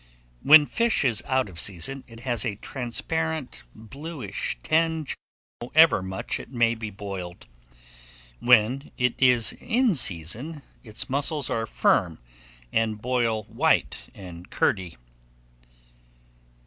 When 0.41 0.65
fish 0.65 1.05
is 1.05 1.21
out 1.27 1.47
of 1.47 1.59
season, 1.59 2.03
it 2.07 2.21
has 2.21 2.43
a 2.43 2.55
transparent, 2.55 3.61
bluish 3.75 4.57
tinge, 4.63 5.15
however 5.61 6.01
much 6.01 6.39
it 6.39 6.49
may 6.51 6.73
be 6.73 6.89
boiled; 6.89 7.45
when 8.39 8.89
it 8.97 9.13
is 9.19 9.53
in 9.53 9.93
season, 9.93 10.63
its 10.81 11.07
muscles 11.07 11.51
are 11.51 11.67
firm, 11.67 12.17
and 12.73 12.99
boil 12.99 13.43
white 13.43 14.09
and 14.15 14.49
curdy. 14.49 14.95